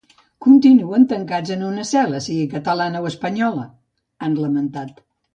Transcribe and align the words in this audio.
Continuen 0.43 1.03
tancats 1.11 1.51
en 1.55 1.65
una 1.67 1.83
cel·la, 1.89 2.21
sigui 2.27 2.47
catalana 2.53 3.01
o 3.05 3.09
espanyola, 3.13 3.67
han 4.29 4.39
lamentat. 4.45 4.99